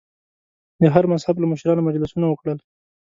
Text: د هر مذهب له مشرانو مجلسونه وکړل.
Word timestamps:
د 0.81 0.83
هر 0.93 1.05
مذهب 1.13 1.35
له 1.39 1.45
مشرانو 1.51 1.85
مجلسونه 1.87 2.25
وکړل. 2.29 2.57